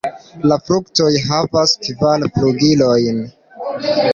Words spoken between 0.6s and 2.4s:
fruktoj havas kvar